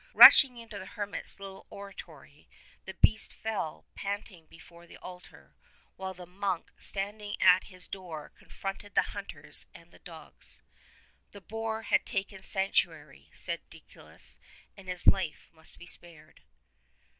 [0.15, 2.47] Rushing into the hermit's little ora tory
[2.85, 5.53] the beast fell panting before the altar,
[5.95, 10.63] while the monk standing at his door confronted the hunters and the dogs.
[11.33, 14.39] The boar had taken sanctuary, said Deicolus,
[14.75, 16.41] and its life must be spared.